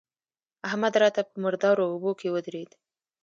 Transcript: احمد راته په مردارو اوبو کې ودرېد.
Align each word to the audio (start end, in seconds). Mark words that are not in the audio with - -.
احمد 0.67 0.93
راته 1.01 1.21
په 1.29 1.35
مردارو 1.43 1.83
اوبو 1.91 2.11
کې 2.19 2.27
ودرېد. 2.33 2.71